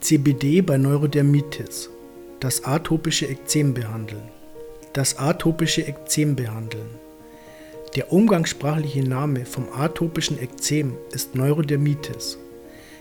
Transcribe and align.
CBD 0.00 0.62
bei 0.62 0.78
Neurodermitis. 0.78 1.90
Das 2.40 2.64
atopische 2.64 3.26
Ekzem 3.26 3.72
behandeln. 3.72 4.28
Das 4.92 5.18
atopische 5.18 5.82
Ekzem 5.82 6.34
behandeln. 6.34 6.88
Der 7.94 8.12
umgangssprachliche 8.12 9.02
Name 9.02 9.46
vom 9.46 9.68
atopischen 9.72 10.42
Ekzem 10.42 10.94
ist 11.12 11.34
Neurodermitis. 11.34 12.38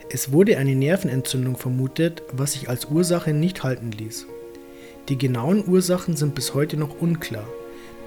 Es 0.10 0.32
wurde 0.32 0.58
eine 0.58 0.76
Nervenentzündung 0.76 1.58
vermutet, 1.58 2.24
was 2.34 2.54
sich 2.54 2.70
als 2.70 2.86
Ursache 2.86 3.34
nicht 3.34 3.64
halten 3.64 3.92
ließ. 3.92 4.28
Die 5.10 5.18
genauen 5.18 5.68
Ursachen 5.68 6.16
sind 6.16 6.36
bis 6.36 6.54
heute 6.54 6.78
noch 6.78 7.02
unklar. 7.02 7.48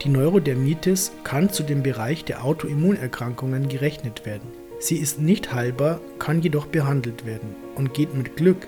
Die 0.02 0.09
Neurodermitis 0.09 1.12
kann 1.25 1.50
zu 1.50 1.62
dem 1.62 1.82
Bereich 1.82 2.25
der 2.25 2.45
Autoimmunerkrankungen 2.45 3.68
gerechnet 3.68 4.27
werden. 4.27 4.64
Sie 4.79 4.96
ist 4.96 5.20
nicht 5.20 5.54
heilbar, 5.54 6.00
kann 6.18 6.43
jedoch 6.43 6.66
behandelt 6.66 7.25
werden 7.25 7.54
und 7.75 7.95
geht 7.95 8.14
mit 8.14 8.36
Glück 8.36 8.66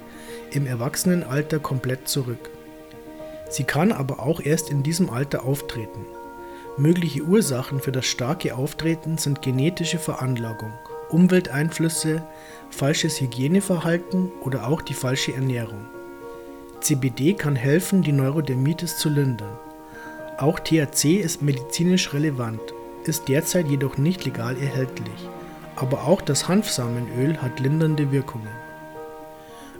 im 0.50 0.66
Erwachsenenalter 0.66 1.58
komplett 1.58 2.08
zurück. 2.08 2.50
Sie 3.48 3.64
kann 3.64 3.92
aber 3.92 4.20
auch 4.20 4.40
erst 4.40 4.70
in 4.70 4.82
diesem 4.82 5.10
Alter 5.10 5.44
auftreten. 5.44 6.04
Mögliche 6.78 7.22
Ursachen 7.22 7.80
für 7.80 7.92
das 7.92 8.06
starke 8.06 8.54
Auftreten 8.54 9.18
sind 9.18 9.40
genetische 9.40 9.98
Veranlagung, 9.98 10.72
Umwelteinflüsse, 11.08 12.22
falsches 12.70 13.20
Hygieneverhalten 13.20 14.30
oder 14.42 14.68
auch 14.68 14.82
die 14.82 14.94
falsche 14.94 15.32
Ernährung. 15.32 15.86
CBD 16.80 17.34
kann 17.34 17.56
helfen, 17.56 18.02
die 18.02 18.12
Neurodermitis 18.12 18.98
zu 18.98 19.08
lindern. 19.08 19.58
Auch 20.38 20.60
THC 20.60 21.16
ist 21.16 21.40
medizinisch 21.40 22.12
relevant, 22.12 22.60
ist 23.04 23.28
derzeit 23.28 23.68
jedoch 23.68 23.96
nicht 23.96 24.24
legal 24.24 24.56
erhältlich. 24.60 25.28
Aber 25.76 26.06
auch 26.06 26.22
das 26.22 26.48
Hanfsamenöl 26.48 27.36
hat 27.40 27.60
lindernde 27.60 28.10
Wirkungen. 28.10 28.48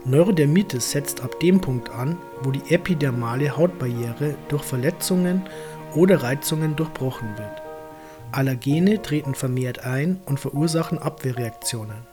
Neurodermitis 0.05 0.93
setzt 0.93 1.23
ab 1.23 1.41
dem 1.41 1.61
Punkt 1.61 1.91
an, 1.91 2.17
wo 2.43 2.53
die 2.53 2.73
epidermale 2.73 3.57
Hautbarriere 3.57 4.37
durch 4.49 4.63
Verletzungen 4.63 5.43
oder 5.95 6.23
Reizungen 6.23 6.77
durchbrochen 6.77 7.37
wird. 7.37 7.63
Allergene 8.31 9.03
treten 9.03 9.35
vermehrt 9.35 9.85
ein 9.85 10.21
und 10.27 10.39
verursachen 10.39 10.99
Abwehrreaktionen. 10.99 12.07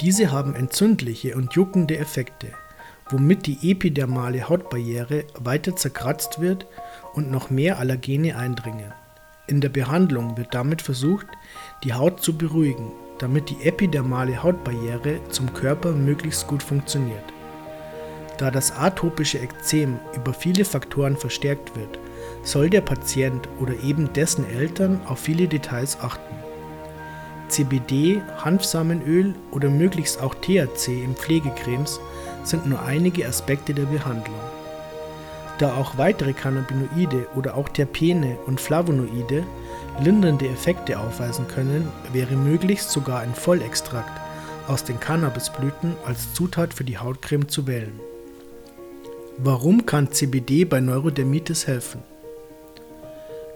Diese 0.00 0.32
haben 0.32 0.54
entzündliche 0.54 1.36
und 1.36 1.52
juckende 1.52 1.98
Effekte, 1.98 2.48
womit 3.10 3.46
die 3.46 3.70
epidermale 3.70 4.48
Hautbarriere 4.48 5.24
weiter 5.38 5.76
zerkratzt 5.76 6.40
wird 6.40 6.66
und 7.14 7.30
noch 7.30 7.50
mehr 7.50 7.78
Allergene 7.78 8.36
eindringen. 8.36 8.92
In 9.48 9.60
der 9.60 9.70
Behandlung 9.70 10.36
wird 10.36 10.54
damit 10.54 10.82
versucht, 10.82 11.26
die 11.82 11.94
Haut 11.94 12.22
zu 12.22 12.38
beruhigen 12.38 12.92
damit 13.18 13.50
die 13.50 13.64
epidermale 13.64 14.42
Hautbarriere 14.42 15.20
zum 15.28 15.52
Körper 15.52 15.92
möglichst 15.92 16.46
gut 16.46 16.62
funktioniert. 16.62 17.24
Da 18.38 18.50
das 18.50 18.70
atopische 18.76 19.38
Ekzem 19.38 19.98
über 20.14 20.32
viele 20.32 20.64
Faktoren 20.64 21.16
verstärkt 21.16 21.76
wird, 21.76 21.98
soll 22.44 22.70
der 22.70 22.82
Patient 22.82 23.48
oder 23.58 23.74
eben 23.82 24.12
dessen 24.12 24.48
Eltern 24.48 25.00
auf 25.06 25.18
viele 25.18 25.48
Details 25.48 25.98
achten. 26.00 26.36
CBD, 27.48 28.22
Hanfsamenöl 28.44 29.34
oder 29.50 29.70
möglichst 29.70 30.22
auch 30.22 30.34
THC 30.34 31.02
in 31.02 31.16
Pflegecremes 31.16 31.98
sind 32.44 32.66
nur 32.66 32.82
einige 32.82 33.26
Aspekte 33.26 33.74
der 33.74 33.86
Behandlung. 33.86 34.38
Da 35.58 35.74
auch 35.74 35.98
weitere 35.98 36.32
Cannabinoide 36.32 37.26
oder 37.34 37.56
auch 37.56 37.68
Terpene 37.68 38.38
und 38.46 38.60
Flavonoide 38.60 39.44
lindernde 40.00 40.46
Effekte 40.46 40.98
aufweisen 41.00 41.48
können, 41.48 41.88
wäre 42.12 42.36
möglichst 42.36 42.90
sogar 42.90 43.20
ein 43.20 43.34
Vollextrakt 43.34 44.20
aus 44.68 44.84
den 44.84 45.00
Cannabisblüten 45.00 45.96
als 46.06 46.32
Zutat 46.34 46.72
für 46.72 46.84
die 46.84 46.98
Hautcreme 46.98 47.48
zu 47.48 47.66
wählen. 47.66 47.98
Warum 49.38 49.86
kann 49.86 50.12
CBD 50.12 50.64
bei 50.64 50.80
Neurodermitis 50.80 51.66
helfen? 51.66 52.02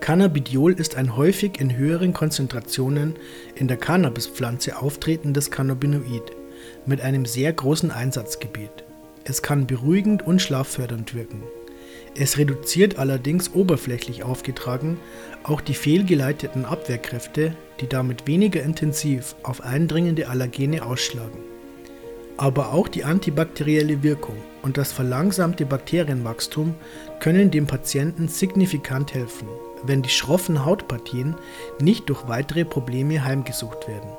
Cannabidiol 0.00 0.72
ist 0.72 0.96
ein 0.96 1.16
häufig 1.16 1.60
in 1.60 1.76
höheren 1.76 2.12
Konzentrationen 2.12 3.14
in 3.54 3.68
der 3.68 3.76
Cannabispflanze 3.76 4.76
auftretendes 4.76 5.52
Cannabinoid 5.52 6.32
mit 6.86 7.00
einem 7.00 7.24
sehr 7.24 7.52
großen 7.52 7.92
Einsatzgebiet. 7.92 8.84
Es 9.22 9.42
kann 9.42 9.68
beruhigend 9.68 10.26
und 10.26 10.42
schlaffördernd 10.42 11.14
wirken. 11.14 11.42
Es 12.14 12.36
reduziert 12.36 12.98
allerdings 12.98 13.54
oberflächlich 13.54 14.22
aufgetragen 14.22 14.98
auch 15.44 15.60
die 15.60 15.74
fehlgeleiteten 15.74 16.64
Abwehrkräfte, 16.64 17.56
die 17.80 17.88
damit 17.88 18.26
weniger 18.26 18.62
intensiv 18.62 19.34
auf 19.42 19.62
eindringende 19.62 20.28
Allergene 20.28 20.84
ausschlagen. 20.84 21.38
Aber 22.36 22.72
auch 22.72 22.88
die 22.88 23.04
antibakterielle 23.04 24.02
Wirkung 24.02 24.36
und 24.62 24.76
das 24.76 24.92
verlangsamte 24.92 25.64
Bakterienwachstum 25.64 26.74
können 27.18 27.50
dem 27.50 27.66
Patienten 27.66 28.28
signifikant 28.28 29.14
helfen, 29.14 29.48
wenn 29.84 30.02
die 30.02 30.10
schroffen 30.10 30.64
Hautpartien 30.64 31.34
nicht 31.80 32.08
durch 32.08 32.28
weitere 32.28 32.64
Probleme 32.64 33.24
heimgesucht 33.24 33.88
werden. 33.88 34.10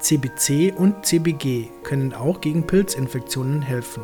CBC 0.00 0.72
und 0.76 1.06
CBG 1.06 1.68
können 1.82 2.12
auch 2.12 2.40
gegen 2.40 2.66
Pilzinfektionen 2.66 3.62
helfen 3.62 4.02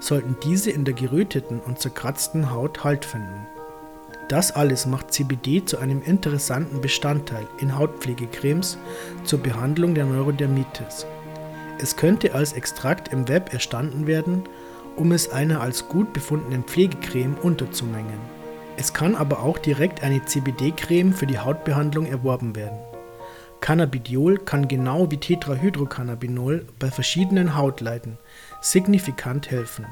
sollten 0.00 0.36
diese 0.42 0.70
in 0.70 0.84
der 0.84 0.94
geröteten 0.94 1.60
und 1.60 1.78
zerkratzten 1.78 2.50
Haut 2.50 2.82
Halt 2.82 3.04
finden. 3.04 3.46
Das 4.28 4.52
alles 4.52 4.86
macht 4.86 5.12
CBD 5.12 5.64
zu 5.64 5.78
einem 5.78 6.02
interessanten 6.02 6.80
Bestandteil 6.80 7.46
in 7.58 7.76
Hautpflegecremes 7.76 8.78
zur 9.24 9.40
Behandlung 9.40 9.94
der 9.94 10.06
Neurodermitis. 10.06 11.06
Es 11.78 11.96
könnte 11.96 12.34
als 12.34 12.52
Extrakt 12.52 13.12
im 13.12 13.28
Web 13.28 13.52
erstanden 13.52 14.06
werden, 14.06 14.44
um 14.96 15.12
es 15.12 15.30
einer 15.30 15.60
als 15.60 15.88
gut 15.88 16.12
befundenen 16.12 16.62
Pflegecreme 16.64 17.36
unterzumengen. 17.42 18.20
Es 18.76 18.92
kann 18.92 19.14
aber 19.14 19.42
auch 19.42 19.58
direkt 19.58 20.02
eine 20.02 20.24
CBD-Creme 20.24 21.12
für 21.12 21.26
die 21.26 21.38
Hautbehandlung 21.38 22.06
erworben 22.06 22.54
werden. 22.54 22.78
Cannabidiol 23.60 24.38
kann 24.38 24.68
genau 24.68 25.10
wie 25.10 25.18
Tetrahydrocannabinol 25.18 26.66
bei 26.78 26.90
verschiedenen 26.90 27.56
Hautleiden 27.56 28.16
signifikant 28.60 29.50
helfen. 29.50 29.86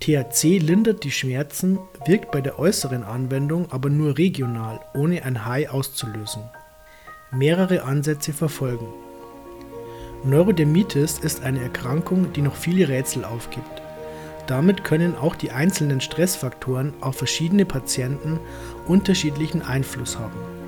THC 0.00 0.58
lindert 0.58 1.04
die 1.04 1.10
Schmerzen, 1.10 1.78
wirkt 2.06 2.30
bei 2.30 2.40
der 2.40 2.58
äußeren 2.58 3.02
Anwendung 3.02 3.70
aber 3.70 3.90
nur 3.90 4.16
regional, 4.16 4.80
ohne 4.94 5.24
ein 5.24 5.44
High 5.44 5.70
auszulösen. 5.70 6.42
Mehrere 7.30 7.82
Ansätze 7.82 8.32
verfolgen. 8.32 8.86
Neurodermitis 10.24 11.18
ist 11.18 11.42
eine 11.42 11.62
Erkrankung, 11.62 12.32
die 12.32 12.42
noch 12.42 12.56
viele 12.56 12.88
Rätsel 12.88 13.24
aufgibt. 13.24 13.82
Damit 14.46 14.84
können 14.84 15.14
auch 15.16 15.34
die 15.34 15.50
einzelnen 15.50 16.00
Stressfaktoren 16.00 16.92
auf 17.00 17.16
verschiedene 17.16 17.64
Patienten 17.64 18.40
unterschiedlichen 18.86 19.62
Einfluss 19.62 20.18
haben. 20.18 20.59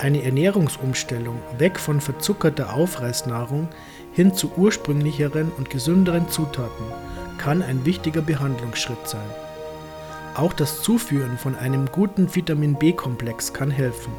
Eine 0.00 0.22
Ernährungsumstellung 0.22 1.38
weg 1.58 1.78
von 1.78 2.00
verzuckerter 2.00 2.72
Aufreißnahrung 2.72 3.68
hin 4.14 4.32
zu 4.32 4.50
ursprünglicheren 4.56 5.52
und 5.58 5.68
gesünderen 5.68 6.26
Zutaten 6.30 6.86
kann 7.36 7.60
ein 7.62 7.84
wichtiger 7.84 8.22
Behandlungsschritt 8.22 9.06
sein. 9.06 9.20
Auch 10.34 10.54
das 10.54 10.80
Zuführen 10.80 11.36
von 11.36 11.54
einem 11.54 11.84
guten 11.84 12.34
Vitamin 12.34 12.78
B-Komplex 12.78 13.52
kann 13.52 13.70
helfen. 13.70 14.14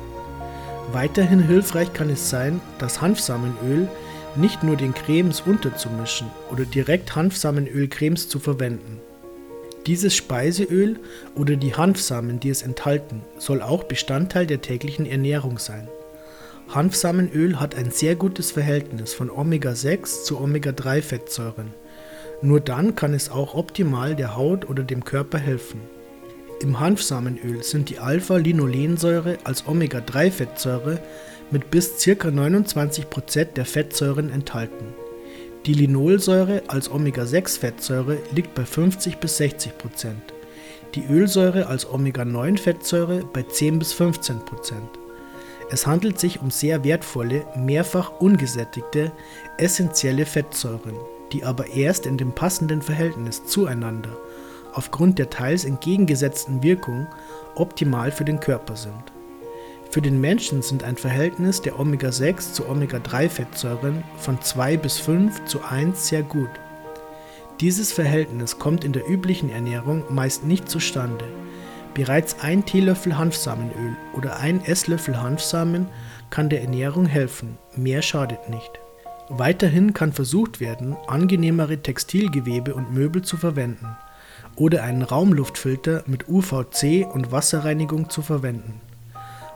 Weiterhin 0.91 1.39
hilfreich 1.39 1.91
kann 1.93 2.11
es 2.11 2.29
sein, 2.29 2.61
das 2.77 3.01
Hanfsamenöl 3.01 3.89
nicht 4.35 4.61
nur 4.61 4.75
den 4.75 4.93
Cremes 4.93 5.41
unterzumischen 5.41 6.27
oder 6.51 6.63
direkt 6.63 7.15
Hanfsamenöl-Cremes 7.15 8.29
zu 8.29 8.37
verwenden. 8.37 9.01
Dieses 9.87 10.15
Speiseöl 10.15 10.99
oder 11.35 11.55
die 11.55 11.73
Hanfsamen, 11.73 12.39
die 12.39 12.49
es 12.49 12.61
enthalten, 12.61 13.23
soll 13.39 13.61
auch 13.61 13.83
Bestandteil 13.83 14.45
der 14.45 14.61
täglichen 14.61 15.07
Ernährung 15.07 15.57
sein. 15.57 15.87
Hanfsamenöl 16.69 17.59
hat 17.59 17.75
ein 17.75 17.89
sehr 17.89 18.15
gutes 18.15 18.51
Verhältnis 18.51 19.13
von 19.13 19.29
Omega-6 19.29 20.23
zu 20.23 20.39
Omega-3-Fettsäuren. 20.39 21.73
Nur 22.43 22.59
dann 22.59 22.95
kann 22.95 23.13
es 23.13 23.29
auch 23.29 23.55
optimal 23.55 24.15
der 24.15 24.35
Haut 24.35 24.69
oder 24.69 24.83
dem 24.83 25.03
Körper 25.03 25.39
helfen. 25.39 25.81
Im 26.61 26.79
Hanfsamenöl 26.79 27.63
sind 27.63 27.89
die 27.89 27.97
Alpha-Linolensäure 27.97 29.39
als 29.43 29.67
Omega-3-Fettsäure 29.67 30.99
mit 31.49 31.71
bis 31.71 31.97
ca. 32.03 32.29
29% 32.29 33.53
der 33.53 33.65
Fettsäuren 33.65 34.31
enthalten. 34.31 34.93
Die 35.67 35.73
Linolsäure 35.75 36.63
als 36.69 36.89
Omega-6-Fettsäure 36.89 38.17
liegt 38.33 38.55
bei 38.55 38.65
50 38.65 39.17
bis 39.17 39.37
60 39.37 39.77
Prozent, 39.77 40.33
die 40.95 41.05
Ölsäure 41.05 41.67
als 41.67 41.87
Omega-9-Fettsäure 41.87 43.23
bei 43.31 43.43
10 43.43 43.77
bis 43.77 43.93
15 43.93 44.39
Prozent. 44.39 44.89
Es 45.69 45.85
handelt 45.85 46.19
sich 46.19 46.41
um 46.41 46.49
sehr 46.49 46.83
wertvolle, 46.83 47.45
mehrfach 47.55 48.19
ungesättigte, 48.19 49.11
essentielle 49.59 50.25
Fettsäuren, 50.25 50.95
die 51.31 51.43
aber 51.43 51.67
erst 51.67 52.07
in 52.07 52.17
dem 52.17 52.31
passenden 52.31 52.81
Verhältnis 52.81 53.45
zueinander, 53.45 54.17
aufgrund 54.73 55.19
der 55.19 55.29
teils 55.29 55.63
entgegengesetzten 55.63 56.63
Wirkung, 56.63 57.05
optimal 57.53 58.11
für 58.11 58.25
den 58.25 58.39
Körper 58.39 58.75
sind. 58.75 59.13
Für 59.91 60.01
den 60.01 60.21
Menschen 60.21 60.61
sind 60.61 60.85
ein 60.85 60.95
Verhältnis 60.95 61.61
der 61.61 61.77
Omega-6 61.77 62.53
zu 62.53 62.69
Omega-3-Fettsäuren 62.69 64.05
von 64.15 64.41
2 64.41 64.77
bis 64.77 64.97
5 64.97 65.43
zu 65.43 65.63
1 65.65 66.07
sehr 66.07 66.23
gut. 66.23 66.49
Dieses 67.59 67.91
Verhältnis 67.91 68.57
kommt 68.57 68.85
in 68.85 68.93
der 68.93 69.09
üblichen 69.09 69.49
Ernährung 69.49 70.05
meist 70.09 70.45
nicht 70.45 70.69
zustande. 70.69 71.25
Bereits 71.93 72.39
ein 72.39 72.65
Teelöffel 72.65 73.17
Hanfsamenöl 73.17 73.97
oder 74.15 74.37
ein 74.37 74.63
Esslöffel 74.63 75.21
Hanfsamen 75.21 75.87
kann 76.29 76.47
der 76.47 76.61
Ernährung 76.61 77.05
helfen, 77.05 77.57
mehr 77.75 78.01
schadet 78.01 78.49
nicht. 78.49 78.71
Weiterhin 79.27 79.93
kann 79.93 80.13
versucht 80.13 80.61
werden, 80.61 80.95
angenehmere 81.07 81.79
Textilgewebe 81.79 82.75
und 82.75 82.93
Möbel 82.93 83.23
zu 83.23 83.35
verwenden 83.35 83.97
oder 84.55 84.83
einen 84.83 85.01
Raumluftfilter 85.01 86.05
mit 86.07 86.29
UVC 86.29 87.05
und 87.13 87.33
Wasserreinigung 87.33 88.09
zu 88.09 88.21
verwenden. 88.21 88.79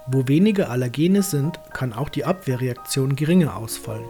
Wo 0.07 0.27
weniger 0.27 0.69
Allergene 0.69 1.23
sind, 1.23 1.59
kann 1.73 1.91
auch 1.91 2.09
die 2.09 2.25
Abwehrreaktion 2.25 3.15
geringer 3.15 3.57
ausfallen. 3.57 4.05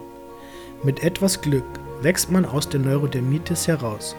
Mit 0.82 1.02
etwas 1.02 1.40
Glück 1.40 1.64
wächst 2.02 2.30
man 2.30 2.44
aus 2.44 2.68
der 2.68 2.80
Neurodermitis 2.80 3.66
heraus. 3.66 4.14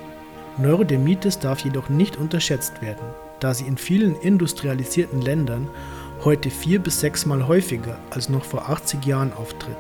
Neurodermitis 0.58 1.38
darf 1.38 1.60
jedoch 1.60 1.90
nicht 1.90 2.18
unterschätzt 2.18 2.82
werden, 2.82 3.06
da 3.40 3.54
sie 3.54 3.68
in 3.68 3.78
vielen 3.78 4.16
industrialisierten 4.22 5.22
Ländern 5.22 5.68
heute 6.24 6.50
vier 6.50 6.80
bis 6.80 7.00
sechsmal 7.00 7.48
häufiger 7.48 8.00
als 8.10 8.28
noch 8.28 8.44
vor 8.44 8.70
80 8.70 9.06
Jahren 9.06 9.32
auftritt. 9.34 9.78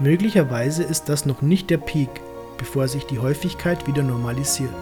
Möglicherweise 0.00 0.84
ist 0.84 1.10
das 1.10 1.26
noch 1.26 1.42
nicht 1.42 1.68
der 1.68 1.78
Peak, 1.78 2.22
bevor 2.56 2.88
sich 2.88 3.04
die 3.04 3.18
Häufigkeit 3.18 3.86
wieder 3.86 4.02
normalisiert. 4.02 4.74